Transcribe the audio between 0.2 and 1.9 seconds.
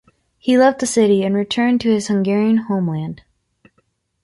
He left the city and returned